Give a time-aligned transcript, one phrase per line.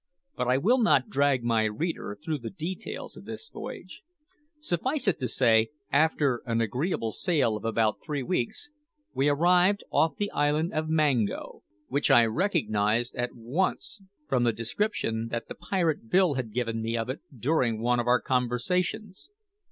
[0.35, 4.01] But I will not drag my reader through the details of this voyage.
[4.59, 8.71] Suffice it to say that, after an agreeable sail of about three weeks,
[9.13, 15.27] we arrived off the island of Mango, which I recognised at once from the description
[15.27, 19.29] that the pirate Bill had given me of it during one of our conversations.